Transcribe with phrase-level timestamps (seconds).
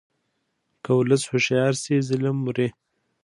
[0.83, 2.67] که ولس هوښیار شي، ظلم مري.